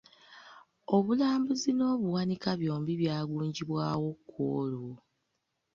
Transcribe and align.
Obulamuzi 0.95 1.69
n'Obuwanika 1.73 2.49
byombi 2.61 2.91
byagunjibwawo 3.01 4.09
ku 4.29 4.39
olwo. 4.59 4.91